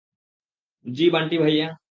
[0.85, 1.67] জি, বান্টি-ভাইয়া।